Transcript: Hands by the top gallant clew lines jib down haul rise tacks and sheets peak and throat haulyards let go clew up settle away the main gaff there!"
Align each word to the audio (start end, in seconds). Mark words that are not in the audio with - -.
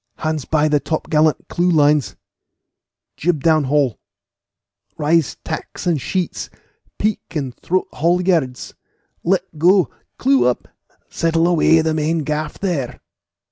Hands 0.15 0.43
by 0.45 0.67
the 0.67 0.79
top 0.79 1.11
gallant 1.11 1.47
clew 1.47 1.69
lines 1.69 2.15
jib 3.17 3.43
down 3.43 3.65
haul 3.65 3.99
rise 4.97 5.37
tacks 5.43 5.85
and 5.85 6.01
sheets 6.01 6.49
peak 6.97 7.21
and 7.35 7.53
throat 7.57 7.87
haulyards 7.93 8.73
let 9.23 9.59
go 9.59 9.91
clew 10.17 10.47
up 10.47 10.67
settle 11.07 11.47
away 11.47 11.81
the 11.81 11.93
main 11.93 12.23
gaff 12.23 12.57
there!" 12.57 12.99